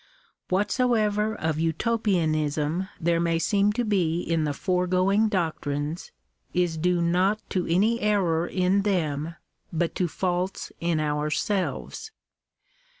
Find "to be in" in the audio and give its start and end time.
3.73-4.45